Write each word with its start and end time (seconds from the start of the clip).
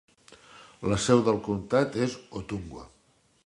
La 0.93 0.97
seu 1.03 1.21
del 1.29 1.37
comtat 1.49 1.99
és 2.07 2.19
Ottumwa. 2.41 2.91